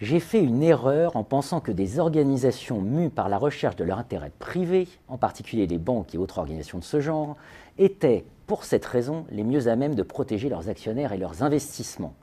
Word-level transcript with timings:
J'ai 0.00 0.20
fait 0.20 0.40
une 0.40 0.62
erreur 0.62 1.16
en 1.16 1.24
pensant 1.24 1.60
que 1.60 1.72
des 1.72 1.98
organisations 1.98 2.80
mues 2.80 3.10
par 3.10 3.28
la 3.28 3.36
recherche 3.36 3.74
de 3.74 3.82
leur 3.82 3.98
intérêt 3.98 4.30
privé, 4.38 4.86
en 5.08 5.18
particulier 5.18 5.66
les 5.66 5.78
banques 5.78 6.14
et 6.14 6.18
autres 6.18 6.38
organisations 6.38 6.78
de 6.78 6.84
ce 6.84 7.00
genre, 7.00 7.36
étaient, 7.78 8.24
pour 8.46 8.62
cette 8.62 8.86
raison, 8.86 9.26
les 9.32 9.42
mieux 9.42 9.66
à 9.66 9.74
même 9.74 9.96
de 9.96 10.04
protéger 10.04 10.48
leurs 10.48 10.68
actionnaires 10.68 11.12
et 11.12 11.18
leurs 11.18 11.42
investissements. 11.42 12.14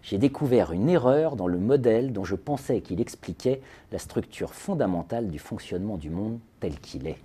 J'ai 0.00 0.16
découvert 0.16 0.72
une 0.72 0.88
erreur 0.88 1.36
dans 1.36 1.48
le 1.48 1.58
modèle 1.58 2.14
dont 2.14 2.24
je 2.24 2.34
pensais 2.34 2.80
qu'il 2.80 2.98
expliquait 2.98 3.60
la 3.92 3.98
structure 3.98 4.54
fondamentale 4.54 5.28
du 5.28 5.38
fonctionnement 5.38 5.98
du 5.98 6.08
monde 6.08 6.38
tel 6.60 6.80
qu'il 6.80 7.06
est. 7.06 7.18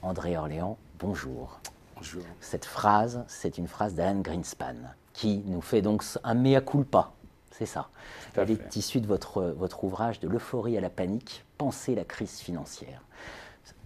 André 0.00 0.38
Orléans, 0.38 0.78
bonjour. 0.98 1.60
Bonjour. 1.96 2.22
Cette 2.40 2.64
phrase, 2.64 3.22
c'est 3.28 3.58
une 3.58 3.68
phrase 3.68 3.94
d'Alan 3.94 4.20
Greenspan, 4.20 4.76
qui 5.12 5.42
nous 5.46 5.60
fait 5.60 5.82
donc 5.82 6.02
un 6.22 6.34
mea 6.34 6.62
culpa 6.62 7.12
c'est 7.56 7.66
ça. 7.66 7.88
Elle 8.36 8.50
est 8.50 8.76
issue 8.76 9.00
de 9.00 9.06
votre, 9.06 9.42
votre 9.42 9.84
ouvrage 9.84 10.18
De 10.18 10.28
l'euphorie 10.28 10.76
à 10.76 10.80
la 10.80 10.90
panique, 10.90 11.44
Penser 11.56 11.94
la 11.94 12.04
crise 12.04 12.38
financière. 12.40 13.02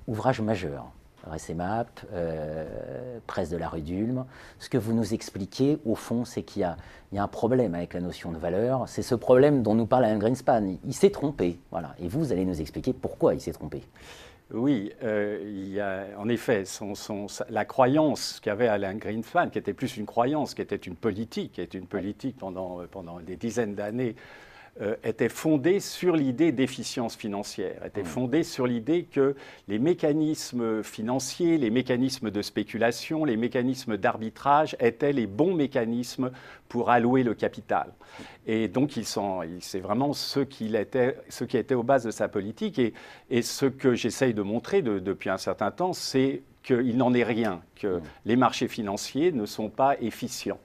Ouvrage 0.07 0.41
majeur. 0.41 0.91
RSMAP, 1.31 1.89
euh, 2.13 3.19
Presse 3.27 3.51
de 3.51 3.59
la 3.59 3.69
rue 3.69 3.83
d'Ulm. 3.83 4.25
Ce 4.59 4.71
que 4.71 4.79
vous 4.79 4.95
nous 4.95 5.13
expliquez, 5.13 5.79
au 5.85 5.95
fond, 5.95 6.25
c'est 6.25 6.43
qu'il 6.43 6.63
y, 6.63 7.15
y, 7.15 7.19
a 7.19 7.23
un 7.23 7.29
problème 7.29 7.75
avec 7.75 7.93
la 7.93 8.01
notion 8.01 8.33
de 8.33 8.39
valeur. 8.39 8.89
C'est 8.89 9.03
ce 9.03 9.15
problème 9.15 9.63
dont 9.63 9.75
nous 9.75 9.85
parle 9.85 10.07
Alan 10.07 10.19
Greenspan. 10.19 10.77
Il, 10.85 10.95
s'est 10.95 11.11
trompé. 11.11 11.61
Voilà. 11.71 11.95
Et 11.99 12.09
vous, 12.09 12.21
vous 12.21 12.33
allez 12.33 12.47
nous 12.47 12.61
expliquer 12.61 12.95
pourquoi 12.95 13.35
il 13.35 13.41
s'est 13.41 13.53
trompé. 13.53 13.83
Oui, 14.51 14.93
euh, 15.03 16.15
en 16.17 16.29
effet 16.29 16.65
la 17.51 17.65
croyance 17.67 18.41
qu'avait 18.41 18.69
Alain 18.69 18.95
Greenspan, 18.95 19.51
qui 19.51 19.59
était 19.59 19.75
plus 19.75 19.99
une 19.99 20.07
croyance, 20.07 20.55
qui 20.55 20.63
était 20.63 20.75
une 20.75 20.97
politique, 20.97 21.53
qui 21.53 21.61
était 21.61 21.77
une 21.77 21.87
politique 21.87 22.39
pendant, 22.39 22.87
pendant 22.91 23.21
des 23.21 23.37
dizaines 23.37 23.75
d'années 23.75 24.17
euh, 24.81 24.95
était 25.03 25.29
fondée 25.29 25.81
sur 25.81 26.15
l'idée 26.15 26.53
d'efficience 26.53 27.17
financière, 27.17 27.85
était 27.85 28.03
mmh. 28.03 28.07
fondée 28.07 28.43
sur 28.45 28.67
l'idée 28.67 29.05
que 29.05 29.35
les 29.67 29.81
mécanismes 29.81 30.85
financiers, 30.85 31.59
les 31.59 31.71
mécanismes 31.71 32.31
de 32.31 32.43
spéculation, 32.43 33.25
les 33.25 33.37
mécanismes 33.37 33.97
d'arbitrage 33.97 34.77
étaient 34.79 35.13
les 35.13 35.27
bons 35.27 35.53
mécanismes 35.55 36.31
pour 36.69 36.91
allouer 36.91 37.25
le 37.25 37.35
capital. 37.35 37.93
Et 38.47 38.69
donc, 38.69 38.93
c'est 39.61 39.81
vraiment 39.81 40.13
ce, 40.13 40.41
était, 40.77 41.17
ce 41.29 41.45
qui 41.45 41.57
était 41.57 41.75
aux 41.75 41.83
bases 41.83 42.05
de 42.05 42.11
sa 42.13 42.29
politique. 42.29 42.79
Et, 42.79 42.95
et 43.31 43.43
ce 43.43 43.67
que 43.67 43.95
j'essaye 43.95 44.33
de 44.33 44.43
montrer 44.43 44.83
depuis 44.83 45.31
un 45.31 45.39
certain 45.39 45.71
temps, 45.71 45.93
c'est 45.93 46.43
qu'il 46.63 46.97
n'en 46.97 47.15
est 47.15 47.25
rien, 47.25 47.63
que 47.75 47.99
mmh. 47.99 48.03
les 48.27 48.37
marchés 48.37 48.69
financiers 48.69 49.33
ne 49.33 49.47
sont 49.47 49.71
pas 49.71 49.97
efficients. 50.01 50.61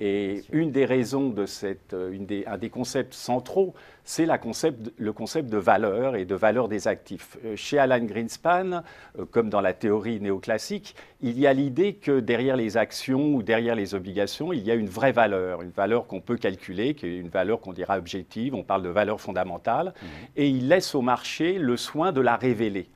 Et 0.00 0.42
une 0.50 0.72
des 0.72 0.84
raisons 0.84 1.28
de 1.28 1.46
cette, 1.46 1.94
euh, 1.94 2.10
une 2.10 2.26
des, 2.26 2.44
un 2.46 2.58
des 2.58 2.68
concepts 2.68 3.14
centraux, 3.14 3.74
c'est 4.02 4.26
concept, 4.38 4.92
le 4.96 5.12
concept 5.12 5.48
de 5.48 5.56
valeur 5.56 6.16
et 6.16 6.24
de 6.24 6.34
valeur 6.34 6.68
des 6.68 6.88
actifs. 6.88 7.38
Euh, 7.44 7.54
chez 7.54 7.78
Alan 7.78 8.04
Greenspan, 8.04 8.82
euh, 9.18 9.24
comme 9.30 9.50
dans 9.50 9.60
la 9.60 9.72
théorie 9.72 10.20
néoclassique, 10.20 10.96
il 11.20 11.38
y 11.38 11.46
a 11.46 11.52
l'idée 11.52 11.94
que 11.94 12.18
derrière 12.18 12.56
les 12.56 12.76
actions 12.76 13.34
ou 13.34 13.42
derrière 13.44 13.76
les 13.76 13.94
obligations, 13.94 14.52
il 14.52 14.64
y 14.64 14.70
a 14.70 14.74
une 14.74 14.88
vraie 14.88 15.12
valeur, 15.12 15.62
une 15.62 15.70
valeur 15.70 16.08
qu'on 16.08 16.20
peut 16.20 16.36
calculer, 16.36 16.94
qui 16.94 17.06
est 17.06 17.16
une 17.16 17.28
valeur 17.28 17.60
qu'on 17.60 17.72
dira 17.72 17.96
objective, 17.96 18.54
on 18.54 18.64
parle 18.64 18.82
de 18.82 18.88
valeur 18.88 19.20
fondamentale, 19.20 19.94
mmh. 19.94 20.06
et 20.36 20.48
il 20.48 20.68
laisse 20.68 20.94
au 20.96 21.02
marché 21.02 21.58
le 21.58 21.76
soin 21.76 22.10
de 22.10 22.20
la 22.20 22.36
révéler. 22.36 22.88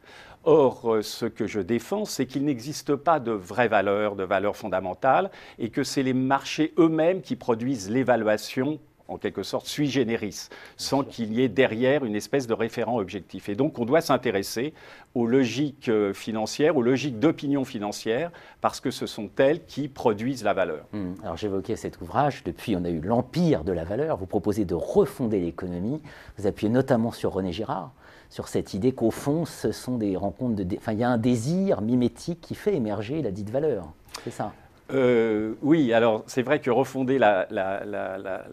Or, 0.44 0.94
euh, 0.94 1.02
ce 1.02 1.26
que 1.26 1.46
je 1.46 1.60
défends, 1.60 2.04
c'est 2.04 2.26
qu'il 2.26 2.44
n'existe 2.44 2.94
pas 2.94 3.20
de 3.20 3.32
vraie 3.32 3.68
valeur, 3.68 4.16
de 4.16 4.24
valeur 4.24 4.56
fondamentale, 4.56 5.30
et 5.58 5.70
que 5.70 5.84
c'est 5.84 6.02
les 6.02 6.14
marchés 6.14 6.72
eux-mêmes 6.78 7.20
qui 7.20 7.36
produisent 7.36 7.90
l'évaluation 7.90 8.78
en 9.08 9.16
quelque 9.16 9.42
sorte 9.42 9.66
sui 9.66 9.90
generis, 9.90 10.48
sans 10.76 11.02
qu'il 11.02 11.32
y 11.32 11.42
ait 11.42 11.48
derrière 11.48 12.04
une 12.04 12.14
espèce 12.14 12.46
de 12.46 12.52
référent 12.52 12.98
objectif. 12.98 13.48
Et 13.48 13.54
donc 13.54 13.78
on 13.78 13.86
doit 13.86 14.02
s'intéresser 14.02 14.74
aux 15.14 15.26
logiques 15.26 15.88
euh, 15.88 16.12
financières, 16.12 16.76
aux 16.76 16.82
logiques 16.82 17.18
d'opinion 17.18 17.64
financière, 17.64 18.30
parce 18.60 18.80
que 18.80 18.90
ce 18.90 19.06
sont 19.06 19.30
elles 19.38 19.64
qui 19.64 19.88
produisent 19.88 20.44
la 20.44 20.52
valeur. 20.52 20.84
Hum, 20.92 21.14
alors 21.22 21.38
j'évoquais 21.38 21.76
cet 21.76 22.00
ouvrage, 22.02 22.44
depuis 22.44 22.76
on 22.76 22.84
a 22.84 22.90
eu 22.90 23.00
l'empire 23.00 23.64
de 23.64 23.72
la 23.72 23.84
valeur, 23.84 24.18
vous 24.18 24.26
proposez 24.26 24.66
de 24.66 24.74
refonder 24.74 25.40
l'économie, 25.40 26.02
vous 26.36 26.46
appuyez 26.46 26.70
notamment 26.70 27.10
sur 27.10 27.32
René 27.32 27.52
Girard, 27.52 27.92
sur 28.30 28.48
cette 28.48 28.74
idée 28.74 28.92
qu'au 28.92 29.10
fond, 29.10 29.44
ce 29.44 29.72
sont 29.72 29.96
des 29.96 30.16
rencontres 30.16 30.62
de... 30.62 30.76
Enfin, 30.76 30.92
il 30.92 30.98
y 30.98 31.04
a 31.04 31.08
un 31.08 31.18
désir 31.18 31.80
mimétique 31.80 32.40
qui 32.40 32.54
fait 32.54 32.74
émerger 32.74 33.22
la 33.22 33.30
dite 33.30 33.50
valeur. 33.50 33.92
C'est 34.24 34.30
ça 34.30 34.52
euh, 34.90 35.52
oui, 35.60 35.92
alors 35.92 36.24
c'est 36.26 36.40
vrai 36.40 36.60
que 36.60 36.70
refonder 36.70 37.20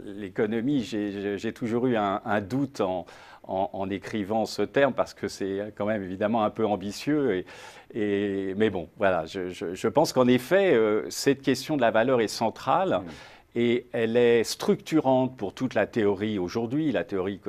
l'économie, 0.06 0.84
j'ai 0.84 1.54
toujours 1.54 1.88
eu 1.88 1.96
un, 1.96 2.42
doute 2.42 2.82
en, 2.82 3.90
écrivant 3.90 4.46
ce 4.46 4.62
terme 4.62 4.94
parce 4.94 5.14
que 5.14 5.30
c'est 5.30 5.74
quand 5.78 5.86
même 5.86 6.04
évidemment 6.04 6.44
un 6.44 6.50
peu 6.50 6.66
ambitieux. 6.66 7.46
Et, 7.94 8.54
mais 8.58 8.70
bon, 8.70 8.90
voilà, 8.98 9.24
je, 9.26 9.88
pense 9.88 10.12
qu'en 10.12 10.28
effet, 10.28 10.74
euh, 10.74 11.06
cette 11.10 11.42
question 11.42 11.78
de 11.78 11.82
la 11.82 11.92
valeur 11.92 12.20
est 12.20 12.28
centrale. 12.28 13.00
Mmh 13.00 13.10
et 13.56 13.88
elle 13.94 14.18
est 14.18 14.44
structurante 14.44 15.38
pour 15.38 15.54
toute 15.54 15.76
la 15.76 15.88
théorie 15.88 16.38
aujourd'hui, 16.38 16.92
la 16.92 17.06
théorie 17.06 17.40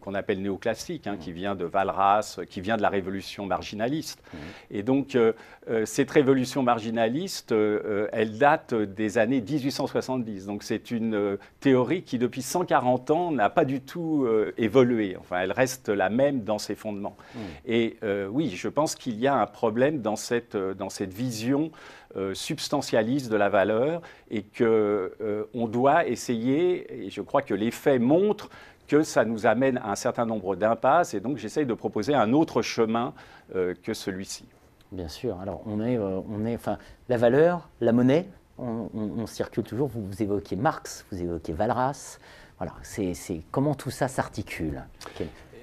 qu'on 0.00 0.14
appelle 0.14 0.40
néoclassique, 0.40 1.06
hein, 1.06 1.18
qui 1.20 1.32
vient 1.32 1.54
de 1.54 1.66
Valras, 1.66 2.40
qui 2.48 2.62
vient 2.62 2.78
de 2.78 2.82
la 2.82 2.88
révolution 2.88 3.44
marginaliste. 3.44 4.22
Mmh. 4.32 4.36
Et 4.70 4.82
donc, 4.82 5.14
euh, 5.14 5.34
euh, 5.68 5.84
cette 5.84 6.10
révolution 6.10 6.62
marginaliste, 6.62 7.52
euh, 7.52 8.08
elle 8.12 8.38
date 8.38 8.72
des 8.72 9.18
années 9.18 9.42
1870. 9.42 10.46
Donc, 10.46 10.62
c'est 10.62 10.90
une 10.90 11.36
théorie 11.60 12.04
qui, 12.04 12.18
depuis 12.18 12.42
140 12.42 13.10
ans, 13.10 13.30
n'a 13.30 13.50
pas 13.50 13.66
du 13.66 13.82
tout 13.82 14.26
évolué. 14.56 15.16
Enfin, 15.18 15.40
elle 15.40 15.52
reste 15.52 15.90
la 15.90 16.08
même 16.08 16.42
dans 16.42 16.58
ses 16.58 16.74
fondements. 16.74 17.16
Mmh. 17.34 17.38
Et 17.66 17.96
oui, 18.30 18.50
je 18.56 18.68
pense 18.68 18.94
qu'il 18.94 19.18
y 19.20 19.26
a 19.26 19.34
un 19.34 19.46
problème 19.46 20.00
dans 20.00 20.16
cette, 20.16 20.56
dans 20.56 20.88
cette 20.88 21.12
vision 21.12 21.70
euh, 22.16 22.34
substantialiste 22.34 23.30
de 23.30 23.36
la 23.36 23.48
valeur 23.48 24.02
et 24.30 24.42
qu'on 24.42 24.64
euh, 24.64 25.44
doit 25.52 26.06
essayer, 26.06 27.06
et 27.06 27.10
je 27.10 27.20
crois 27.20 27.42
que 27.42 27.54
les 27.54 27.70
faits 27.70 28.00
montrent 28.00 28.50
que 28.88 29.02
ça 29.02 29.24
nous 29.24 29.46
amène 29.46 29.78
à 29.78 29.92
un 29.92 29.94
certain 29.94 30.26
nombre 30.26 30.56
d'impasses 30.56 31.14
et 31.14 31.20
donc 31.20 31.36
j'essaye 31.36 31.66
de 31.66 31.74
proposer 31.74 32.12
un 32.14 32.32
autre 32.32 32.62
chemin 32.62 33.14
euh, 33.54 33.74
que 33.82 33.94
celui-ci. 33.94 34.44
Bien 34.90 35.06
sûr. 35.06 35.38
Alors 35.40 35.62
on 35.66 35.80
est, 35.80 35.98
on 35.98 36.44
est, 36.44 36.56
enfin, 36.56 36.78
la 37.08 37.16
valeur, 37.16 37.68
la 37.80 37.92
monnaie, 37.92 38.26
on, 38.58 39.26
circule 39.26 39.64
toujours. 39.64 39.88
Vous, 39.88 40.04
vous, 40.04 40.22
évoquez 40.22 40.56
Marx, 40.56 41.06
vous 41.12 41.22
évoquez 41.22 41.52
Valras. 41.52 42.18
Voilà, 42.58 42.74
c'est 42.82 43.42
comment 43.50 43.74
tout 43.74 43.90
ça 43.90 44.08
s'articule? 44.08 44.82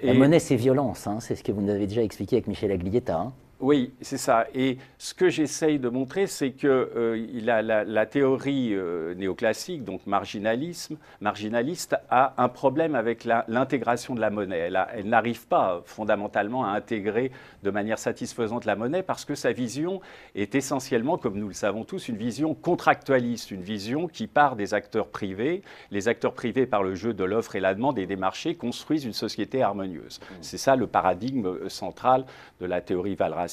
La 0.01 0.13
monnaie, 0.13 0.39
c'est 0.39 0.55
violence. 0.55 1.07
Hein, 1.07 1.19
c'est 1.19 1.35
ce 1.35 1.43
que 1.43 1.51
vous 1.51 1.61
nous 1.61 1.71
avez 1.71 1.87
déjà 1.87 2.03
expliqué 2.03 2.37
avec 2.37 2.47
Michel 2.47 2.71
Aglietta. 2.71 3.19
Hein. 3.19 3.33
Oui, 3.59 3.91
c'est 4.01 4.17
ça. 4.17 4.45
Et 4.53 4.77
ce 4.99 5.15
que 5.15 5.29
j'essaye 5.29 5.79
de 5.79 5.89
montrer, 5.89 6.27
c'est 6.27 6.51
que 6.51 6.67
euh, 6.67 7.83
la, 7.87 8.05
théorie 8.05 8.75
euh, 8.75 9.15
néoclassique, 9.15 9.83
donc 9.83 10.05
marginalisme, 10.05 10.97
marginaliste, 11.21 11.95
a 12.11 12.35
un 12.37 12.49
problème 12.49 12.93
avec 12.93 13.25
l'intégration 13.25 14.13
de 14.13 14.21
la 14.21 14.29
monnaie. 14.29 14.69
Elle, 14.93 15.09
n'arrive 15.09 15.47
pas 15.47 15.81
fondamentalement 15.85 16.65
à 16.65 16.69
intégrer 16.69 17.31
de 17.63 17.71
manière 17.71 17.97
satisfaisante 17.97 18.65
la 18.65 18.75
monnaie 18.75 19.01
parce 19.01 19.25
que 19.25 19.33
sa 19.33 19.53
vision 19.53 20.01
est 20.35 20.53
essentiellement, 20.53 21.17
comme 21.17 21.39
nous 21.39 21.47
le 21.47 21.53
savons 21.55 21.83
tous, 21.83 22.09
une 22.09 22.17
vision 22.17 22.53
contractualiste, 22.53 23.49
une 23.49 23.63
vision 23.63 24.07
qui 24.07 24.27
part 24.27 24.55
des 24.55 24.75
acteurs 24.75 25.07
privés. 25.07 25.63
Les 25.89 26.07
acteurs 26.07 26.33
privés, 26.33 26.67
par 26.67 26.83
le 26.83 26.93
jeu 26.93 27.13
de 27.13 27.23
l'offre 27.23 27.55
et 27.55 27.59
la 27.59 27.73
demande 27.73 27.97
et 27.97 28.05
des 28.05 28.17
marchés, 28.17 28.53
construisent 28.53 29.05
une 29.05 29.13
société 29.13 29.63
harmonieuse. 29.63 30.19
Mmh. 30.19 30.35
C'est 30.41 30.57
ça 30.59 30.75
le 30.75 30.85
paradigme 30.85 31.47
euh, 31.47 31.69
central 31.69 32.25
de 32.61 32.65
la 32.67 32.81
théorie 32.81 33.15
Valras 33.15 33.46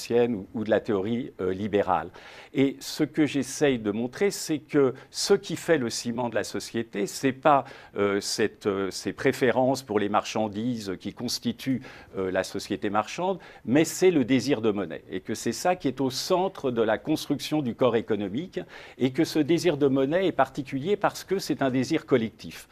ou, 0.55 0.65
de 0.65 0.71
la 0.71 0.81
théorie 0.81 1.33
euh, 1.41 1.53
libérale. 1.53 2.09
Et 2.53 2.77
ce 2.81 3.05
que 3.05 3.27
j'essaye 3.27 3.79
de 3.79 3.91
montrer, 3.91 4.31
c'est 4.31 4.59
que 4.59 4.95
ce 5.11 5.35
qui 5.35 5.57
fait 5.57 5.79
le 5.79 5.91
ciment 5.91 6.29
de 6.29 6.35
la 6.35 6.45
société, 6.45 7.07
ce 7.07 7.27
n'est 7.27 7.33
pas 7.33 7.65
euh, 7.97 8.21
cette, 8.21 8.67
euh, 8.67 8.91
ces 8.91 9.13
préférences 9.13 9.83
pour 9.83 9.99
les 9.99 10.09
marchandises 10.09 10.97
qui 11.01 11.13
constituent 11.13 11.83
la 12.17 12.45
société 12.45 12.91
marchande, 12.91 13.39
mais 13.65 13.85
c'est 13.85 14.11
le 14.11 14.25
désir 14.25 14.61
de 14.61 14.71
monnaie. 14.71 15.03
Et 15.11 15.21
que 15.21 15.35
c'est 15.35 15.53
ça 15.53 15.75
qui 15.75 15.89
est 15.89 16.01
au 16.01 16.11
centre 16.11 16.71
de 16.71 16.83
la 16.83 16.99
construction 16.99 17.63
du 17.63 17.75
corps 17.75 17.97
économique, 17.97 18.61
et 18.99 19.11
que 19.11 19.25
ce 19.25 19.39
désir 19.39 19.77
de 19.77 19.89
monnaie 19.89 20.27
est 20.27 20.33
particulier 20.33 20.97
parce 20.97 21.25
que 21.25 21.39
c'est 21.39 21.63
un 21.63 21.71
désir 21.71 22.07
collectif. 22.07 22.69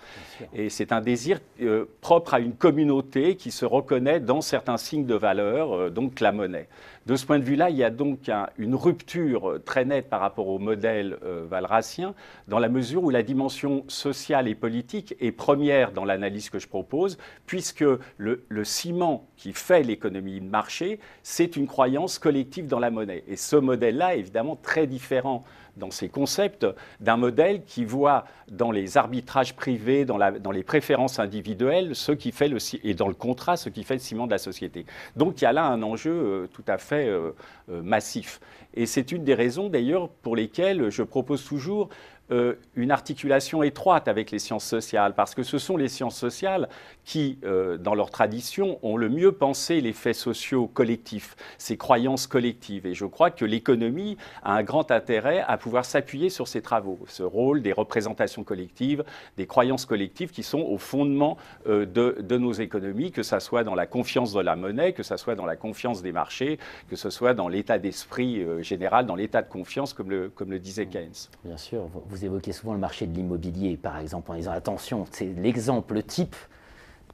Et 0.54 0.70
c'est 0.70 0.92
un 0.92 1.00
désir 1.00 1.40
propre 2.00 2.34
à 2.34 2.40
une 2.40 2.54
communauté 2.54 3.36
qui 3.36 3.50
se 3.50 3.64
reconnaît 3.64 4.20
dans 4.20 4.40
certains 4.40 4.76
signes 4.76 5.06
de 5.06 5.14
valeur, 5.14 5.90
donc 5.90 6.20
la 6.20 6.32
monnaie. 6.32 6.68
De 7.06 7.16
ce 7.16 7.26
point 7.26 7.40
de 7.40 7.44
vue-là, 7.44 7.68
il 7.70 7.76
y 7.76 7.82
a 7.82 7.90
donc 7.90 8.30
une 8.58 8.76
rupture 8.76 9.58
très 9.64 9.84
nette 9.84 10.08
par 10.08 10.20
rapport 10.20 10.46
au 10.46 10.60
modèle 10.60 11.18
euh, 11.24 11.44
valracien, 11.48 12.14
dans 12.46 12.60
la 12.60 12.68
mesure 12.68 13.02
où 13.02 13.10
la 13.10 13.24
dimension 13.24 13.84
sociale 13.88 14.46
et 14.46 14.54
politique 14.54 15.16
est 15.20 15.32
première 15.32 15.90
dans 15.90 16.04
l'analyse 16.04 16.48
que 16.48 16.60
je 16.60 16.68
propose, 16.68 17.18
puisque 17.44 17.84
le, 18.18 18.44
ciment 18.62 19.26
qui 19.36 19.52
fait 19.52 19.82
l'économie 19.82 20.40
de 20.40 20.48
marché, 20.48 21.00
c'est 21.24 21.56
une 21.56 21.66
croyance 21.66 22.20
collective 22.20 22.68
dans 22.68 22.78
la 22.78 22.92
monnaie. 22.92 23.24
Et 23.26 23.36
ce 23.36 23.56
modèle-là 23.56 24.14
est 24.14 24.20
évidemment 24.20 24.54
très 24.54 24.86
différent 24.86 25.42
dans 25.76 25.90
ces 25.90 26.08
concepts 26.08 26.66
d'un 27.00 27.16
modèle 27.16 27.64
qui 27.64 27.84
voit 27.84 28.24
dans 28.50 28.70
les 28.70 28.96
arbitrages 28.96 29.54
privés, 29.54 30.04
dans, 30.04 30.18
les 30.50 30.62
préférences 30.62 31.18
individuelles, 31.18 31.94
ce 31.94 32.12
qui 32.12 32.32
fait 32.32 32.48
le, 32.48 32.58
et 32.84 32.94
dans 32.94 33.08
le 33.08 33.14
contrat, 33.14 33.56
ce 33.56 33.68
qui 33.68 33.84
fait 33.84 33.94
le 33.94 34.00
ciment 34.00 34.26
de 34.26 34.32
la 34.32 34.38
société. 34.38 34.84
Donc 35.16 35.40
il 35.40 35.44
y 35.44 35.46
a 35.46 35.52
là 35.52 35.64
un 35.64 35.82
enjeu 35.82 36.12
euh, 36.12 36.46
tout 36.52 36.64
à 36.68 36.78
fait 36.78 37.06
euh, 37.06 37.30
euh, 37.70 37.82
massif. 37.82 38.40
Et 38.74 38.86
c'est 38.86 39.12
une 39.12 39.24
des 39.24 39.34
raisons 39.34 39.68
d'ailleurs 39.68 40.08
pour 40.08 40.36
lesquelles 40.36 40.90
je 40.90 41.02
propose 41.02 41.44
toujours 41.44 41.88
une 42.76 42.90
articulation 42.90 43.62
étroite 43.62 44.08
avec 44.08 44.30
les 44.30 44.38
sciences 44.38 44.64
sociales, 44.64 45.12
parce 45.14 45.34
que 45.34 45.42
ce 45.42 45.58
sont 45.58 45.76
les 45.76 45.88
sciences 45.88 46.16
sociales 46.16 46.66
qui, 47.04 47.38
euh, 47.44 47.78
dans 47.78 47.94
leur 47.94 48.10
tradition, 48.10 48.78
ont 48.82 48.96
le 48.96 49.08
mieux 49.08 49.32
pensé 49.32 49.80
les 49.80 49.92
faits 49.92 50.14
sociaux 50.14 50.66
collectifs, 50.66 51.36
ces 51.58 51.76
croyances 51.76 52.26
collectives. 52.26 52.86
Et 52.86 52.94
je 52.94 53.06
crois 53.06 53.30
que 53.30 53.44
l'économie 53.44 54.16
a 54.42 54.54
un 54.54 54.62
grand 54.62 54.90
intérêt 54.90 55.44
à 55.46 55.58
pouvoir 55.58 55.84
s'appuyer 55.84 56.30
sur 56.30 56.48
ces 56.48 56.62
travaux, 56.62 56.98
ce 57.08 57.22
rôle 57.22 57.62
des 57.62 57.72
représentations 57.72 58.44
collectives, 58.44 59.04
des 59.36 59.46
croyances 59.46 59.86
collectives 59.86 60.30
qui 60.30 60.42
sont 60.42 60.60
au 60.60 60.78
fondement 60.78 61.36
euh, 61.66 61.86
de, 61.86 62.36
nos 62.36 62.52
économies, 62.52 63.12
que 63.12 63.22
ce 63.22 63.38
soit 63.40 63.64
dans 63.64 63.74
la 63.74 63.86
confiance 63.86 64.32
de 64.32 64.40
la 64.40 64.56
monnaie, 64.56 64.92
que 64.92 65.02
ce 65.02 65.16
soit 65.16 65.34
dans 65.34 65.46
la 65.46 65.56
confiance 65.56 66.02
des 66.02 66.12
marchés, 66.12 66.58
que 66.88 66.96
ce 66.96 67.10
soit 67.10 67.34
dans 67.34 67.48
l'état 67.48 67.78
d'esprit 67.78 68.44
général, 68.62 69.06
dans 69.06 69.14
l'état 69.14 69.42
de 69.42 69.48
confiance, 69.48 69.92
comme 69.92 70.10
le, 70.10 70.30
comme 70.30 70.50
le 70.50 70.58
disait 70.58 70.86
Keynes. 70.86 71.28
Bien 71.44 71.56
sûr, 71.56 71.88
vous 72.06 72.24
évoquez 72.24 72.52
souvent 72.52 72.72
le 72.72 72.78
marché 72.78 73.06
de 73.06 73.14
l'immobilier, 73.14 73.76
par 73.76 73.98
exemple, 73.98 74.30
en 74.30 74.34
disant 74.34 74.52
attention, 74.52 75.04
c'est 75.10 75.32
l'exemple 75.36 76.02
type 76.02 76.34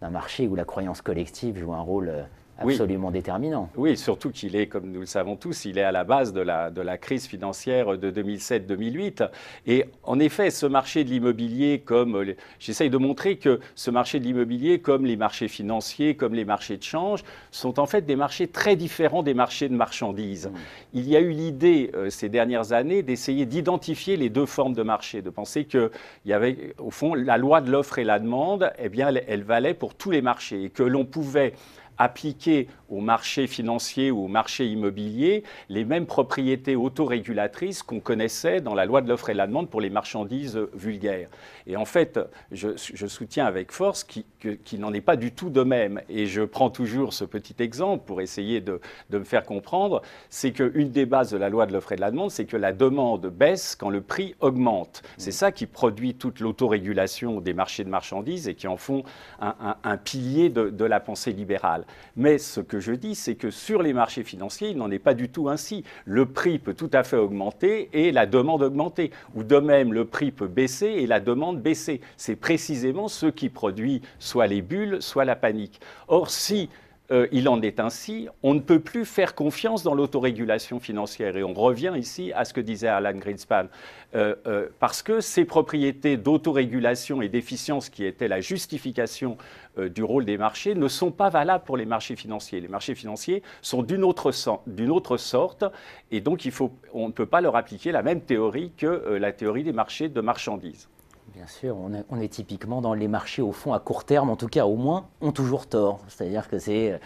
d'un 0.00 0.10
marché 0.10 0.46
où 0.46 0.54
la 0.54 0.64
croyance 0.64 1.02
collective 1.02 1.58
joue 1.58 1.72
un 1.72 1.80
rôle 1.80 2.26
absolument 2.58 3.10
déterminant. 3.10 3.70
Oui, 3.76 3.96
surtout 3.96 4.30
qu'il 4.30 4.56
est, 4.56 4.66
comme 4.66 4.90
nous 4.90 5.00
le 5.00 5.06
savons 5.06 5.36
tous, 5.36 5.64
il 5.64 5.78
est 5.78 5.82
à 5.82 5.92
la 5.92 6.04
base 6.04 6.32
de 6.32 6.40
la, 6.40 6.70
de 6.70 6.80
la 6.80 6.98
crise 6.98 7.26
financière 7.26 7.96
de 7.96 8.10
2007-2008. 8.10 9.28
Et 9.66 9.84
en 10.02 10.18
effet, 10.18 10.50
ce 10.50 10.66
marché 10.66 11.04
de 11.04 11.10
l'immobilier, 11.10 11.80
comme 11.80 12.34
j'essaye 12.58 12.90
de 12.90 12.98
montrer 12.98 13.36
que 13.36 13.60
ce 13.74 13.90
marché 13.90 14.18
de 14.20 14.24
l'immobilier, 14.24 14.80
comme 14.80 15.06
les 15.06 15.16
marchés 15.16 15.48
financiers, 15.48 16.16
comme 16.16 16.34
les 16.34 16.44
marchés 16.44 16.76
de 16.76 16.82
change, 16.82 17.22
sont 17.50 17.78
en 17.78 17.86
fait 17.86 18.04
des 18.04 18.16
marchés 18.16 18.48
très 18.48 18.76
différents 18.76 19.22
des 19.22 19.34
marchés 19.34 19.68
de 19.68 19.74
marchandises. 19.74 20.48
Mmh. 20.48 20.58
Il 20.94 21.08
y 21.08 21.16
a 21.16 21.20
eu 21.20 21.30
l'idée 21.30 21.90
euh, 21.94 22.10
ces 22.10 22.28
dernières 22.28 22.72
années 22.72 23.02
d'essayer 23.02 23.46
d'identifier 23.46 24.16
les 24.16 24.28
deux 24.28 24.46
formes 24.46 24.74
de 24.74 24.82
marché, 24.82 25.22
de 25.22 25.30
penser 25.30 25.64
qu'il 25.64 25.90
y 26.26 26.32
avait, 26.32 26.74
au 26.78 26.90
fond, 26.90 27.14
la 27.14 27.38
loi 27.38 27.60
de 27.60 27.70
l'offre 27.70 27.98
et 27.98 28.04
la 28.04 28.18
demande, 28.18 28.70
eh 28.78 28.88
bien, 28.88 29.08
elle, 29.08 29.24
elle 29.26 29.42
valait 29.42 29.74
pour 29.74 29.94
tous 29.94 30.10
les 30.10 30.22
marchés 30.22 30.64
et 30.64 30.70
que 30.70 30.82
l'on 30.82 31.04
pouvait 31.04 31.54
appliquer 31.98 32.68
au 32.88 33.00
marché 33.00 33.46
financier 33.46 34.10
ou 34.10 34.24
au 34.24 34.28
marché 34.28 34.66
immobilier 34.66 35.42
les 35.68 35.84
mêmes 35.84 36.06
propriétés 36.06 36.76
autorégulatrices 36.76 37.82
qu'on 37.82 38.00
connaissait 38.00 38.60
dans 38.60 38.74
la 38.74 38.86
loi 38.86 39.02
de 39.02 39.08
l'offre 39.08 39.30
et 39.30 39.34
la 39.34 39.46
demande 39.46 39.68
pour 39.68 39.80
les 39.80 39.90
marchandises 39.90 40.58
vulgaires. 40.72 41.28
Et 41.66 41.76
en 41.76 41.84
fait, 41.84 42.18
je, 42.50 42.76
soutiens 43.06 43.46
avec 43.46 43.72
force 43.72 44.04
qu'il 44.04 44.80
n'en 44.80 44.92
est 44.92 45.02
pas 45.02 45.16
du 45.16 45.32
tout 45.32 45.50
de 45.50 45.62
même. 45.62 46.00
Et 46.08 46.26
je 46.26 46.42
prends 46.42 46.70
toujours 46.70 47.12
ce 47.12 47.24
petit 47.24 47.56
exemple 47.58 48.04
pour 48.06 48.20
essayer 48.20 48.60
de, 48.60 48.80
me 49.12 49.24
faire 49.24 49.44
comprendre, 49.44 50.02
c'est 50.30 50.52
qu'une 50.52 50.90
des 50.90 51.04
bases 51.04 51.30
de 51.30 51.36
la 51.36 51.48
loi 51.48 51.66
de 51.66 51.72
l'offre 51.72 51.92
et 51.92 51.96
de 51.96 52.00
la 52.00 52.10
demande, 52.10 52.30
c'est 52.30 52.46
que 52.46 52.56
la 52.56 52.72
demande 52.72 53.26
baisse 53.26 53.76
quand 53.76 53.90
le 53.90 54.00
prix 54.00 54.34
augmente. 54.40 55.02
C'est 55.18 55.32
ça 55.32 55.52
qui 55.52 55.66
produit 55.66 56.14
toute 56.14 56.40
l'autorégulation 56.40 57.40
des 57.40 57.52
marchés 57.52 57.84
de 57.84 57.90
marchandises 57.90 58.48
et 58.48 58.54
qui 58.54 58.68
en 58.68 58.76
font 58.76 59.02
un, 59.40 59.96
pilier 59.96 60.48
de, 60.48 60.70
de 60.70 60.84
la 60.84 61.00
pensée 61.00 61.32
libérale. 61.32 61.84
Mais 62.16 62.38
ce 62.38 62.60
que 62.60 62.80
je 62.80 62.92
dis, 62.92 63.14
c'est 63.14 63.34
que 63.34 63.50
sur 63.50 63.82
les 63.82 63.92
marchés 63.92 64.24
financiers, 64.24 64.70
il 64.70 64.76
n'en 64.76 64.90
est 64.90 64.98
pas 64.98 65.14
du 65.14 65.28
tout 65.28 65.48
ainsi. 65.48 65.84
Le 66.04 66.26
prix 66.26 66.58
peut 66.58 66.74
tout 66.74 66.90
à 66.92 67.04
fait 67.04 67.16
augmenter 67.16 67.88
et 67.92 68.12
la 68.12 68.26
demande 68.26 68.62
augmenter. 68.62 69.10
Ou 69.34 69.42
de 69.42 69.56
même, 69.56 69.92
le 69.92 70.04
prix 70.04 70.30
peut 70.30 70.48
baisser 70.48 70.86
et 70.86 71.06
la 71.06 71.20
demande 71.20 71.60
baisser. 71.60 72.00
C'est 72.16 72.36
précisément 72.36 73.08
ce 73.08 73.26
qui 73.26 73.48
produit 73.48 74.02
soit 74.18 74.46
les 74.46 74.62
bulles, 74.62 75.00
soit 75.00 75.24
la 75.24 75.36
panique. 75.36 75.80
Or, 76.08 76.30
si 76.30 76.68
euh, 77.10 77.26
il 77.32 77.48
en 77.48 77.62
est 77.62 77.80
ainsi. 77.80 78.28
On 78.42 78.54
ne 78.54 78.60
peut 78.60 78.80
plus 78.80 79.04
faire 79.04 79.34
confiance 79.34 79.82
dans 79.82 79.94
l'autorégulation 79.94 80.78
financière. 80.78 81.36
Et 81.36 81.42
on 81.42 81.54
revient 81.54 81.94
ici 81.96 82.32
à 82.34 82.44
ce 82.44 82.52
que 82.52 82.60
disait 82.60 82.88
Alan 82.88 83.14
Greenspan. 83.14 83.66
Euh, 84.14 84.34
euh, 84.46 84.68
parce 84.78 85.02
que 85.02 85.20
ces 85.20 85.44
propriétés 85.44 86.16
d'autorégulation 86.16 87.22
et 87.22 87.28
d'efficience 87.28 87.88
qui 87.88 88.04
étaient 88.04 88.28
la 88.28 88.40
justification 88.40 89.36
du 89.78 90.02
rôle 90.02 90.24
des 90.24 90.38
marchés 90.38 90.74
ne 90.74 90.88
sont 90.88 91.12
pas 91.12 91.28
valables 91.28 91.62
pour 91.64 91.76
les 91.76 91.86
marchés 91.86 92.16
financiers. 92.16 92.60
Les 92.60 92.66
marchés 92.66 92.96
financiers 92.96 93.44
sont 93.62 93.84
d'une 93.84 94.02
autre, 94.02 94.32
sorte 94.32 95.64
et 96.10 96.20
donc 96.20 96.48
on 96.92 97.06
ne 97.06 97.12
peut 97.12 97.26
pas 97.26 97.40
leur 97.40 97.54
appliquer 97.54 97.92
la 97.92 98.02
même 98.02 98.20
théorie 98.20 98.72
que 98.76 98.86
la 98.86 99.30
théorie 99.30 99.62
des 99.62 99.72
marchés 99.72 100.08
de 100.08 100.20
marchandises. 100.20 100.88
Bien 101.34 101.46
sûr, 101.46 101.76
on 101.76 102.20
est, 102.20 102.28
typiquement 102.28 102.80
dans 102.80 102.94
les 102.94 103.08
marchés 103.08 103.42
au 103.42 103.52
fond 103.52 103.72
à 103.72 103.78
court 103.78 104.04
terme, 104.04 104.30
en 104.30 104.36
tout 104.36 104.48
cas 104.48 104.64
au 104.64 104.76
moins, 104.76 105.06
ont 105.20 105.32
toujours 105.32 105.66
tort. 105.66 106.00
C'est-à-dire 106.08 106.48
que 106.48 106.58
c'est 106.58 106.98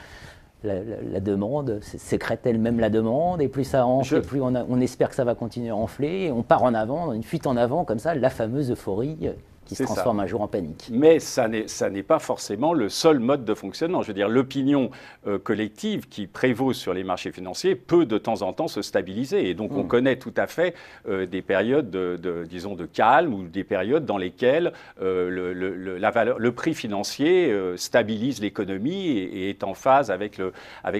euh, 0.64 1.00
la, 1.12 1.20
demande, 1.20 1.80
sécrète 1.82 2.46
elle-même 2.46 2.78
la 2.78 2.88
demande, 2.88 3.42
et 3.42 3.48
plus 3.48 3.64
ça 3.64 3.84
enfle, 3.84 4.22
plus 4.22 4.40
on, 4.40 4.54
on, 4.54 4.80
espère 4.80 5.08
que 5.08 5.16
ça 5.16 5.24
va 5.24 5.34
continuer 5.34 5.70
à 5.70 5.76
enfler, 5.76 6.26
et 6.26 6.32
on 6.32 6.42
part 6.42 6.62
en 6.62 6.72
avant, 6.72 7.12
une 7.12 7.24
fuite 7.24 7.46
en 7.46 7.56
avant 7.56 7.84
comme 7.84 7.98
ça, 7.98 8.14
la 8.14 8.30
fameuse 8.30 8.70
euphorie 8.70 9.18
euh, 9.24 9.32
qui 9.72 9.82
se 9.82 9.84
transforme 9.84 10.20
un 10.20 10.26
jour 10.26 10.40
en 10.40 10.48
panique. 10.48 10.88
Mais 10.90 11.18
ça 11.18 11.48
n'est 11.48 12.02
pas 12.02 12.18
forcément 12.18 12.72
le 12.72 12.88
seul 12.88 13.18
mode 13.18 13.44
de 13.44 13.54
fonctionnement. 13.54 14.02
Je 14.02 14.08
veux 14.08 14.14
dire, 14.14 14.28
l'opinion 14.28 14.90
euh, 15.26 15.38
collective 15.38 16.08
qui 16.08 16.26
prévaut 16.26 16.72
sur 16.72 16.94
les 16.94 17.04
marchés 17.04 17.32
financiers 17.32 17.74
peut 17.74 18.06
de 18.06 18.18
temps 18.18 18.42
en 18.42 18.52
temps 18.52 18.68
se 18.68 18.82
stabiliser. 18.82 19.48
Et 19.48 19.54
donc, 19.54 19.72
on 19.72 19.84
hmm. 19.84 19.88
connaît 19.88 20.16
tout 20.16 20.34
à 20.36 20.46
fait 20.46 20.74
euh, 21.08 21.26
des 21.26 21.42
périodes, 21.42 21.90
de, 21.90 22.44
disons, 22.48 22.74
de 22.74 22.86
calme 22.86 23.34
ou 23.34 23.44
des 23.44 23.64
périodes 23.64 24.04
dans 24.04 24.18
lesquelles 24.18 24.72
euh, 25.00 25.30
le, 25.30 25.98
la 25.98 26.10
valeur, 26.10 26.38
le 26.38 26.52
prix 26.52 26.74
financier 26.74 27.52
stabilise 27.76 28.40
l'économie 28.40 29.08
et, 29.08 29.50
est 29.50 29.64
en 29.64 29.74
phase 29.74 30.10
avec 30.10 30.38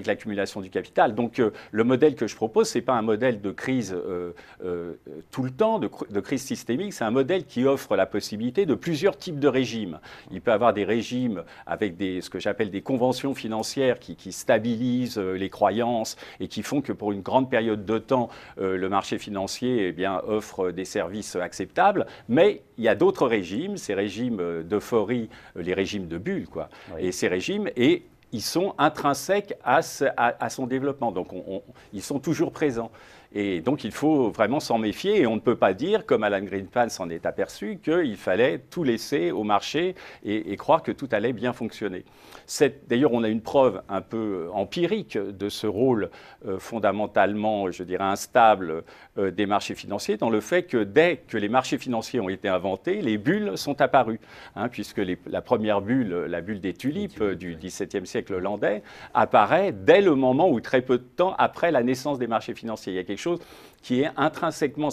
l'accumulation 0.07 0.59
avec 0.59 0.71
du 0.71 0.73
capital. 0.73 1.15
Donc, 1.15 1.41
le 1.71 1.83
modèle 1.83 2.15
que 2.15 2.27
je 2.27 2.35
propose, 2.35 2.69
ce 2.69 2.77
n'est 2.77 2.83
pas 2.83 2.93
un 2.93 3.01
modèle 3.01 3.41
de 3.41 3.51
crise 3.51 3.95
tout 5.31 5.43
le 5.43 5.51
temps, 5.51 5.79
de, 5.79 5.89
de 6.09 6.19
crise 6.19 6.43
systémique, 6.43 6.93
c'est 6.93 7.03
un 7.03 7.11
modèle 7.11 7.45
qui 7.45 7.65
offre 7.65 7.95
la 7.95 8.05
possibilité 8.05 8.62
de 8.65 8.75
plusieurs 8.75 9.17
types 9.17 9.39
de 9.39 9.47
régimes. 9.47 9.99
Il 10.31 10.41
peut 10.41 10.51
y 10.51 10.53
avoir 10.53 10.73
des 10.73 10.83
régimes 10.83 11.43
avec 11.65 11.97
des, 11.97 12.21
ce 12.21 12.29
que 12.29 12.39
j'appelle 12.39 12.69
des 12.69 12.81
conventions 12.81 13.33
financières 13.33 13.99
qui, 13.99 14.31
stabilisent 14.31 15.17
euh, 15.17 15.33
les 15.33 15.49
croyances 15.49 16.15
et 16.39 16.47
qui 16.47 16.63
font 16.63 16.81
que 16.81 16.91
pour 16.91 17.11
une 17.11 17.21
grande 17.21 17.49
période 17.49 17.85
de 17.85 17.97
temps, 17.97 18.29
euh, 18.59 18.77
le 18.77 18.89
marché 18.89 19.17
financier 19.17 19.87
eh 19.87 19.91
bien, 19.91 20.21
offre 20.27 20.71
des 20.71 20.85
services 20.85 21.35
acceptables. 21.35 22.05
Mais 22.29 22.61
il 22.77 22.83
y 22.83 22.87
a 22.87 22.95
d'autres 22.95 23.27
régimes, 23.27 23.77
ces 23.77 23.93
régimes 23.93 24.63
d'euphorie, 24.63 25.29
euh, 25.57 25.61
les 25.61 25.73
régimes 25.73 26.07
de 26.07 26.17
bulles, 26.17 26.47
quoi. 26.47 26.69
Et 26.97 27.11
ces 27.11 27.27
régimes, 27.27 27.69
et 27.75 28.03
ils 28.33 28.41
sont 28.41 28.73
intrinsèques 28.79 29.53
à, 29.63 29.81
son 30.49 30.67
développement. 30.67 31.11
Donc, 31.11 31.27
ils 31.93 32.01
sont 32.01 32.19
toujours 32.19 32.51
présents. 32.51 32.91
Et 33.35 33.61
donc 33.61 33.83
il 33.83 33.91
faut 33.91 34.29
vraiment 34.29 34.59
s'en 34.59 34.77
méfier 34.77 35.21
et 35.21 35.27
on 35.27 35.35
ne 35.35 35.41
peut 35.41 35.55
pas 35.55 35.73
dire, 35.73 36.05
comme 36.05 36.23
Alan 36.23 36.41
Greenspan 36.41 36.89
s'en 36.89 37.09
est 37.09 37.25
aperçu, 37.25 37.79
qu'il 37.83 38.15
fallait 38.15 38.59
tout 38.69 38.83
laisser 38.83 39.31
au 39.31 39.43
marché 39.43 39.95
et, 40.23 40.55
croire 40.57 40.83
que 40.83 40.91
tout 40.91 41.09
allait 41.11 41.33
bien 41.33 41.51
fonctionner. 41.51 42.05
D'ailleurs, 42.87 43.13
on 43.13 43.23
a 43.23 43.29
une 43.29 43.41
preuve 43.41 43.81
un 43.89 44.01
peu 44.01 44.49
empirique 44.53 45.17
de 45.17 45.49
ce 45.49 45.65
rôle 45.65 46.09
euh, 46.45 46.59
fondamentalement, 46.59 47.71
je 47.71 47.83
dirais, 47.83 48.03
instable 48.03 48.83
euh, 49.17 49.31
des 49.31 49.45
marchés 49.45 49.75
financiers, 49.75 50.17
dans 50.17 50.29
le 50.29 50.41
fait 50.41 50.63
que 50.63 50.83
dès 50.83 51.17
que 51.27 51.37
les 51.37 51.49
marchés 51.49 51.77
financiers 51.77 52.19
ont 52.19 52.29
été 52.29 52.47
inventés, 52.47 53.01
les 53.01 53.17
bulles 53.17 53.57
sont 53.57 53.81
apparues, 53.81 54.19
hein, 54.55 54.69
puisque 54.69 55.01
la 55.25 55.41
première 55.41 55.81
bulle, 55.81 56.25
la 56.27 56.41
bulle 56.41 56.59
des 56.59 56.73
tulipes 56.73 57.21
euh, 57.21 57.35
du 57.35 57.55
XVIIe 57.55 58.05
siècle 58.05 58.35
hollandais, 58.35 58.83
apparaît 59.13 59.71
dès 59.71 60.01
le 60.01 60.15
moment 60.15 60.49
ou 60.49 60.59
très 60.59 60.81
peu 60.81 60.97
de 60.97 61.03
temps 61.03 61.33
après 61.37 61.71
la 61.71 61.81
naissance 61.81 62.19
des 62.19 62.27
marchés 62.27 62.53
financiers. 62.53 62.93
Il 62.93 62.95
y 62.97 62.99
a 62.99 63.03
quelque 63.03 63.17
شد. 63.23 63.41
Qui 63.83 64.01
est 64.01 64.09
intrinsèquement, 64.17 64.89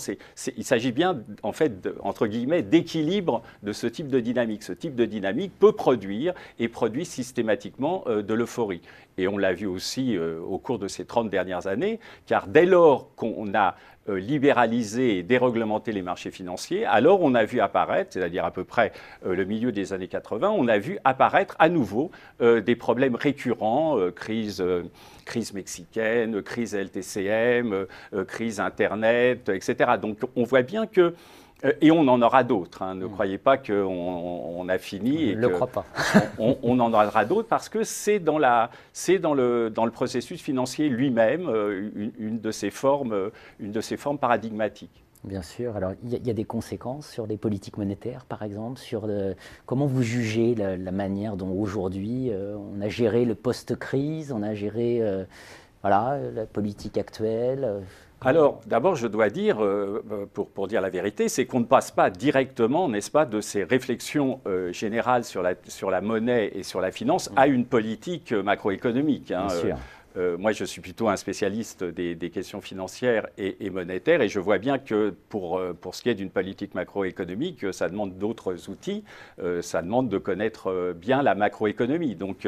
il 0.57 0.65
s'agit 0.65 0.93
bien, 0.93 1.23
en 1.43 1.53
fait, 1.53 1.89
entre 2.01 2.27
guillemets, 2.27 2.63
d'équilibre 2.63 3.43
de 3.63 3.73
ce 3.73 3.87
type 3.87 4.09
de 4.09 4.21
dynamique. 4.21 4.65
Ce 4.65 4.73
type 4.73 4.97
de 4.97 5.07
dynamique 5.07 5.53
peut 5.59 5.73
produire 5.73 6.35
et 6.59 6.69
produit 6.69 7.05
systématiquement 7.05 8.05
euh, 8.09 8.23
de 8.23 8.35
l'euphorie. 8.35 8.83
Et 9.17 9.29
on 9.29 9.39
l'a 9.39 9.53
vu 9.53 9.67
aussi 9.67 10.17
euh, 10.17 10.41
au 10.41 10.59
cours 10.59 10.79
de 10.79 10.89
ces 10.89 11.05
30 11.05 11.31
dernières 11.31 11.67
années, 11.67 12.01
car 12.27 12.49
dès 12.49 12.67
lors 12.67 13.15
qu'on 13.15 13.55
a 13.55 13.77
euh, 14.09 14.19
libéralisé 14.19 15.19
et 15.19 15.23
déréglementé 15.23 15.93
les 15.93 16.03
marchés 16.03 16.31
financiers, 16.31 16.85
alors 16.85 17.21
on 17.23 17.35
a 17.35 17.45
vu 17.45 17.61
apparaître, 17.61 18.15
c'est-à-dire 18.15 18.45
à 18.45 18.51
peu 18.51 18.65
près 18.65 18.93
le 19.25 19.45
milieu 19.45 19.73
des 19.73 19.93
années 19.93 20.09
80, 20.09 20.51
on 20.51 20.67
a 20.69 20.79
vu 20.79 20.99
apparaître 21.05 21.55
à 21.59 21.69
nouveau 21.69 22.11
des 22.41 22.77
problèmes 22.77 23.15
récurrents, 23.15 23.99
crise 24.17 24.65
crise 25.27 25.53
mexicaine, 25.53 26.43
crise 26.43 26.75
LTCM, 26.75 27.87
crise 28.27 28.59
Internet, 28.81 29.49
etc. 29.49 29.93
Donc 30.01 30.19
on 30.37 30.45
voit 30.45 30.63
bien 30.63 30.87
que 30.87 31.15
euh, 31.65 31.73
et 31.81 31.91
on 31.91 32.09
en 32.09 32.23
aura 32.23 32.45
d'autres. 32.45 32.83
Hein. 32.83 32.95
Ne 32.95 33.07
mm. 33.07 33.11
croyez 33.11 33.39
pas 33.39 33.59
qu'on 33.59 33.75
on 33.85 34.69
a 34.69 34.79
fini. 34.79 35.31
Je 35.31 35.37
ne 35.37 35.41
le 35.41 35.49
crois 35.51 35.67
pas. 35.67 35.85
on, 36.39 36.81
en 36.81 36.93
aura 36.93 37.25
d'autres 37.25 37.49
parce 37.49 37.69
que 37.69 37.85
c'est 37.85 38.19
dans, 38.19 38.39
la, 38.39 38.71
dans, 39.21 39.35
le, 39.35 39.71
dans 39.71 39.85
le 39.85 39.91
processus 39.91 40.41
financier 40.41 40.89
lui-même 40.89 41.49
une, 42.19 42.41
de 42.41 42.51
ces 42.51 42.71
formes, 42.71 43.31
une 43.59 43.73
de 43.73 43.81
ces 43.81 43.97
formes 43.97 44.19
paradigmatiques. 44.19 45.05
Bien 45.25 45.43
sûr. 45.43 45.77
Alors, 45.77 45.93
il 46.03 46.27
y, 46.27 46.31
a 46.31 46.33
des 46.33 46.45
conséquences 46.45 47.07
sur 47.07 47.27
les 47.27 47.37
politiques 47.37 47.77
monétaires, 47.77 48.25
par 48.25 48.43
exemple, 48.43 48.79
sur 48.79 49.07
comment 49.67 49.85
vous 49.85 50.03
jugez 50.03 50.55
la, 50.55 50.93
manière 50.93 51.37
dont 51.37 51.53
aujourd'hui 51.53 52.31
euh, 52.31 52.57
on 52.57 52.81
a 52.81 52.89
géré 52.89 53.27
le 53.27 53.35
post-crise, 53.35 54.33
on 54.33 54.43
a 54.43 54.55
géré 54.55 55.03
euh, 55.03 55.25
voilà, 55.83 56.19
la 56.35 56.47
politique 56.47 56.97
actuelle. 56.97 57.83
Euh, 58.23 58.29
alors, 58.29 58.61
d'abord, 58.67 58.97
je 58.97 59.07
dois 59.07 59.31
dire, 59.31 59.59
pour, 60.35 60.51
pour, 60.51 60.69
dire 60.69 60.81
la 60.81 60.91
vérité, 60.91 61.29
c'est 61.29 61.47
qu'on 61.47 61.61
ne 61.61 61.65
passe 61.65 61.91
pas 61.91 62.11
directement, 62.11 62.89
n'est-ce 62.89 63.11
pas, 63.11 63.27
de 63.27 63.41
ces 63.41 63.65
réflexions 63.65 64.41
générales 64.73 65.25
sur 65.25 65.43
la, 65.43 65.55
sur 65.67 65.91
la 65.91 66.01
monnaie 66.01 66.51
et 66.55 66.63
sur 66.63 66.81
la 66.81 66.91
finance 66.91 67.31
à 67.37 67.47
une 67.47 67.65
politique 67.65 68.33
macroéconomique. 68.33 69.31
Hein, 69.31 69.47
Bien 69.47 69.57
sûr. 69.57 69.77
Euh, 70.17 70.37
moi, 70.37 70.53
je 70.53 70.65
suis 70.65 70.81
plutôt 70.81 71.09
un 71.09 71.17
spécialiste 71.17 71.85
des, 71.85 72.31
questions 72.31 72.61
financières 72.61 73.27
et, 73.39 73.71
monétaires, 73.71 74.23
et 74.23 74.29
je 74.29 74.39
vois 74.39 74.59
bien 74.59 74.79
que 74.79 75.15
pour, 75.29 75.59
euh, 75.59 75.73
pour 75.73 75.95
ce 75.95 76.03
qui 76.03 76.09
est 76.09 76.15
d'une 76.15 76.31
politique 76.31 76.75
macroéconomique, 76.75 77.73
ça 77.73 77.89
demande 77.89 78.17
d'autres 78.19 78.71
outils, 78.71 79.05
euh, 79.41 79.63
ça 79.63 79.83
demande 79.83 80.09
de 80.09 80.19
connaître 80.19 80.95
bien 80.95 81.23
la 81.23 81.35
macroéconomie. 81.35 82.15
Donc, 82.15 82.47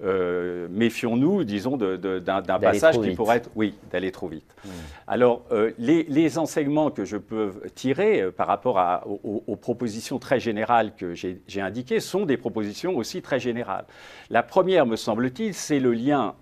méfions-nous, 0.00 1.44
disons, 1.44 1.76
d'un 1.76 2.42
passage 2.58 3.00
qui 3.00 3.14
pourrait 3.14 3.38
être, 3.38 3.50
oui, 3.56 3.74
d'aller 3.90 4.12
trop 4.12 4.28
vite. 4.28 4.54
Mmh. 4.64 4.68
Alors, 5.06 5.44
les, 5.78 6.04
les, 6.04 6.38
enseignements 6.38 6.90
que 6.90 7.04
je 7.04 7.16
peux 7.16 7.52
tirer 7.74 8.30
par 8.30 8.46
rapport 8.46 8.78
à, 8.78 9.06
aux, 9.06 9.42
aux, 9.46 9.56
propositions 9.56 10.18
très 10.18 10.40
générales 10.40 10.92
que 10.96 11.14
j'ai 11.14 11.60
indiquées 11.60 12.00
sont 12.00 12.24
des 12.24 12.36
propositions 12.36 12.96
aussi 12.96 13.22
très 13.22 13.38
générales. 13.38 13.84
La 14.30 14.42
première, 14.42 14.86
me 14.86 14.96
semble-t-il, 14.96 15.54
c'est 15.54 15.80
le 15.80 15.92
lien 15.92 16.34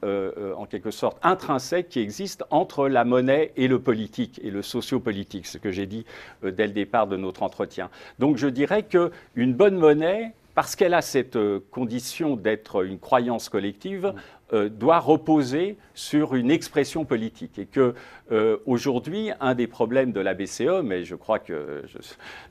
en 0.61 0.67
quelque 0.67 0.91
sorte 0.91 1.19
intrinsèque 1.23 1.89
qui 1.89 2.01
existe 2.01 2.45
entre 2.51 2.87
la 2.87 3.05
monnaie 3.05 3.53
et 3.57 3.67
le 3.67 3.79
politique 3.79 4.39
et 4.45 4.51
le 4.51 4.61
sociopolitique, 4.61 5.47
ce 5.47 5.57
que 5.57 5.71
j'ai 5.71 5.87
dit 5.87 6.05
euh, 6.45 6.51
dès 6.51 6.67
le 6.67 6.75
départ 6.75 7.07
de 7.07 7.17
notre 7.17 7.43
entretien. 7.43 7.89
Donc 8.19 8.37
je 8.37 8.47
dirais 8.47 8.83
qu'une 8.83 9.55
bonne 9.55 9.77
monnaie, 9.77 10.33
parce 10.55 10.77
qu'elle 10.77 10.93
a 10.93 11.01
cette 11.01 11.37
euh, 11.37 11.61
condition 11.71 12.37
d'être 12.37 12.85
une 12.85 12.99
croyance 12.99 13.49
collective, 13.49 14.13
euh, 14.53 14.69
doit 14.69 14.99
reposer 14.99 15.79
sur 15.95 16.35
une 16.35 16.51
expression 16.51 17.05
politique. 17.05 17.57
Et 17.61 17.67
que 17.67 17.95
euh, 18.33 18.57
aujourd'hui, 18.67 19.31
un 19.39 19.55
des 19.55 19.69
problèmes 19.69 20.11
de 20.11 20.19
la 20.19 20.35
BCE, 20.35 20.83
mais 20.83 21.05
je 21.05 21.15
crois 21.15 21.39
que 21.39 21.85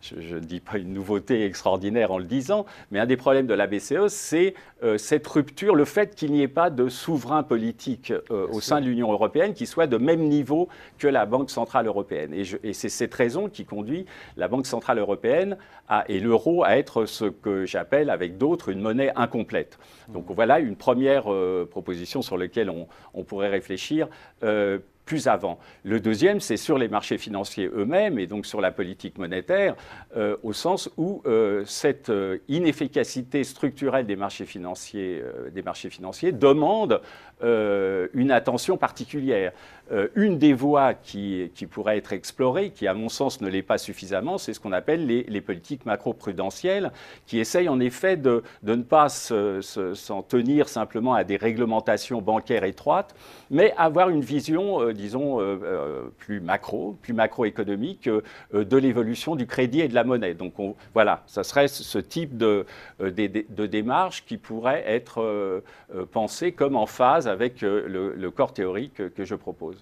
je 0.01 0.35
ne 0.35 0.39
dis 0.39 0.61
pas 0.61 0.77
une 0.77 0.93
nouveauté 0.93 1.43
extraordinaire 1.43 2.11
en 2.11 2.17
le 2.17 2.23
disant, 2.23 2.65
mais 2.91 2.99
un 2.99 3.05
des 3.05 3.17
problèmes 3.17 3.47
de 3.47 3.53
la 3.53 3.67
BCE, 3.67 4.07
c'est 4.07 4.53
euh, 4.81 4.97
cette 4.97 5.27
rupture, 5.27 5.75
le 5.75 5.83
fait 5.83 6.15
qu'il 6.15 6.31
n'y 6.31 6.41
ait 6.41 6.47
pas 6.47 6.69
de 6.69 6.87
souverain 6.87 7.43
politique 7.43 8.13
au 8.29 8.61
sein 8.61 8.79
de 8.79 8.85
l'Union 8.85 9.11
européenne 9.11 9.53
qui 9.53 9.65
soit 9.65 9.87
de 9.87 9.97
même 9.97 10.21
niveau 10.21 10.69
que 10.99 11.07
la 11.07 11.25
Banque 11.25 11.49
centrale 11.49 11.87
européenne. 11.87 12.33
Et, 12.33 12.43
et 12.63 12.73
c'est 12.73 12.89
cette 12.89 13.13
raison 13.13 13.49
qui 13.49 13.65
conduit 13.65 14.05
la 14.37 14.47
Banque 14.47 14.67
centrale 14.67 14.99
européenne 14.99 15.57
à, 15.89 16.05
et 16.07 16.19
l'euro 16.19 16.63
à 16.63 16.77
être 16.77 17.05
ce 17.05 17.25
que 17.25 17.65
j'appelle 17.65 18.09
avec 18.09 18.37
d'autres 18.37 18.69
une 18.69 18.79
monnaie 18.79 19.11
incomplète. 19.15 19.79
Donc 20.07 20.25
voilà 20.29 20.59
une 20.59 20.75
première 20.75 21.25
proposition 21.69 21.88
sur 22.21 22.37
lesquelles 22.37 22.69
on, 23.13 23.23
pourrait 23.23 23.49
réfléchir 23.49 24.07
euh, 24.43 24.79
plus 25.05 25.27
avant. 25.27 25.59
Le 25.83 25.99
deuxième, 25.99 26.39
c'est 26.39 26.57
sur 26.57 26.77
les 26.77 26.87
marchés 26.87 27.17
financiers 27.17 27.67
eux-mêmes 27.67 28.19
et 28.19 28.27
donc 28.27 28.45
sur 28.45 28.61
la 28.61 28.71
politique 28.71 29.17
monétaire, 29.17 29.75
euh, 30.15 30.37
au 30.43 30.53
sens 30.53 30.89
où 30.97 31.23
euh, 31.25 31.63
cette 31.65 32.11
inefficacité 32.47 33.43
structurelle 33.43 34.05
des 34.05 34.15
marchés 34.15 34.45
financiers, 34.45 35.23
des 35.51 35.63
marchés 35.63 35.89
financiers 35.89 36.31
demande 36.31 37.01
une 37.41 38.31
attention 38.31 38.77
particulière. 38.77 39.53
Euh, 39.91 40.07
une 40.15 40.37
des 40.37 40.53
voies 40.53 40.93
qui, 40.93 41.51
pourrait 41.69 41.97
être 41.97 42.13
explorée, 42.13 42.69
qui 42.71 42.87
à 42.87 42.93
mon 42.93 43.09
sens 43.09 43.41
ne 43.41 43.49
l'est 43.49 43.63
pas 43.63 43.77
suffisamment, 43.77 44.37
c'est 44.37 44.53
ce 44.53 44.59
qu'on 44.59 44.71
appelle 44.71 45.05
les, 45.05 45.41
politiques 45.41 45.85
macro-prudentielles, 45.85 46.91
qui 47.25 47.39
essayent 47.39 47.69
en 47.69 47.79
effet 47.79 48.17
de, 48.17 48.43
ne 48.63 48.75
pas 48.75 49.09
s'en 49.09 50.21
tenir 50.23 50.69
simplement 50.69 51.13
à 51.13 51.23
des 51.23 51.37
réglementations 51.37 52.21
bancaires 52.21 52.63
étroites, 52.63 53.15
mais 53.49 53.73
avoir 53.77 54.09
une 54.09 54.21
vision, 54.21 54.81
euh, 54.81 54.93
disons, 54.93 55.41
euh, 55.41 56.11
plus 56.17 56.39
macro, 56.39 56.97
plus 57.01 57.13
macroéconomique 57.13 58.09
de 58.53 58.77
l'évolution 58.77 59.35
du 59.35 59.47
crédit 59.47 59.81
et 59.81 59.87
de 59.87 59.95
la 59.95 60.03
monnaie. 60.03 60.33
Donc 60.33 60.53
voilà, 60.93 61.23
ça 61.25 61.43
serait 61.43 61.67
ce 61.67 61.99
type 61.99 62.37
de, 62.37 62.65
démarche 62.99 64.25
qui 64.25 64.37
pourrait 64.37 64.83
être 64.85 65.63
pensée 66.11 66.51
comme 66.51 66.75
en 66.75 66.85
phase 66.85 67.27
avec 67.27 67.61
le 67.61 68.29
corps 68.29 68.53
théorique 68.53 69.13
que 69.13 69.25
je 69.25 69.35
propose. 69.35 69.78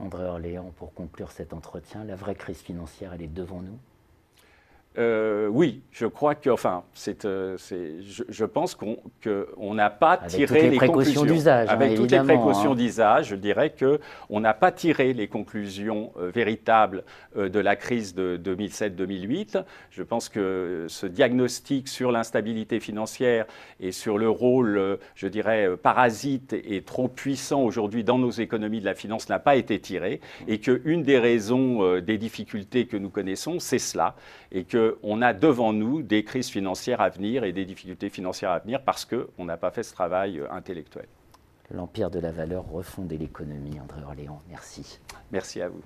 André 0.00 0.24
Orléans, 0.24 0.72
pour 0.76 0.94
conclure 0.94 1.30
cet 1.30 1.52
entretien, 1.52 2.04
la 2.04 2.16
vraie 2.16 2.34
crise 2.34 2.62
financière, 2.62 3.12
elle 3.12 3.22
est 3.22 3.28
devant 3.28 3.60
nous 3.60 3.78
euh, 4.98 5.46
oui, 5.46 5.82
je 5.92 6.04
crois 6.04 6.34
que, 6.34 6.50
enfin, 6.50 6.82
c'est, 6.94 7.24
euh, 7.24 7.56
je, 7.56 8.24
je, 8.28 8.44
pense 8.44 8.74
qu'on 8.74 9.74
n'a 9.74 9.88
pas 9.88 10.16
tiré 10.16 10.68
les, 10.68 10.78
conclusions 10.78 11.24
d'usage. 11.24 11.68
Hein, 11.68 11.72
Avec 11.72 11.94
toutes 11.94 12.10
les 12.10 12.18
précautions 12.18 12.72
hein. 12.72 12.74
d'usage, 12.74 13.28
je 13.28 13.36
dirais 13.36 13.72
qu'on 13.78 14.40
n'a 14.40 14.52
pas 14.52 14.72
tiré 14.72 15.12
les 15.12 15.28
conclusions 15.28 16.12
euh, 16.18 16.32
véritables 16.34 17.04
de 17.36 17.60
la 17.60 17.76
crise 17.76 18.16
de 18.16 18.36
2007-2008. 18.42 19.62
Je 19.90 20.02
pense 20.02 20.28
que 20.28 20.86
ce 20.88 21.06
diagnostic 21.06 21.86
sur 21.86 22.10
l'instabilité 22.10 22.80
financière 22.80 23.46
et 23.78 23.92
sur 23.92 24.18
le 24.18 24.28
rôle, 24.28 24.98
je 25.14 25.28
dirais, 25.28 25.68
parasite 25.80 26.52
et 26.52 26.82
trop 26.82 27.06
puissant 27.06 27.62
aujourd'hui 27.62 28.02
dans 28.02 28.18
nos 28.18 28.30
économies 28.30 28.80
de 28.80 28.84
la 28.84 28.94
finance 28.94 29.28
n'a 29.28 29.38
pas 29.38 29.54
été 29.54 29.78
tiré 29.78 30.20
et 30.48 30.58
qu'une 30.58 31.04
des 31.04 31.18
raisons 31.18 32.00
des 32.00 32.18
difficultés 32.18 32.86
que 32.86 32.96
nous 32.96 33.10
connaissons, 33.10 33.60
c'est 33.60 33.78
cela 33.78 34.16
et 34.52 34.64
que 34.64 34.79
on 35.02 35.22
a 35.22 35.32
devant 35.32 35.72
nous 35.72 36.02
des 36.02 36.24
crises 36.24 36.48
financières 36.48 37.00
à 37.00 37.08
venir 37.08 37.44
et 37.44 37.52
des 37.52 37.64
difficultés 37.64 38.10
financières 38.10 38.50
à 38.50 38.58
venir 38.58 38.82
parce 38.82 39.04
qu'on 39.04 39.44
n'a 39.44 39.56
pas 39.56 39.70
fait 39.70 39.82
ce 39.82 39.92
travail 39.92 40.38
euh, 40.38 40.50
intellectuel. 40.50 41.06
L'empire 41.72 42.10
de 42.10 42.18
la 42.18 42.32
valeur 42.32 42.68
refondait 42.68 43.16
l'économie, 43.16 43.78
André 43.80 44.02
Orléans. 44.02 44.40
Merci. 44.48 44.98
Merci 45.30 45.60
à 45.60 45.68
vous. 45.68 45.82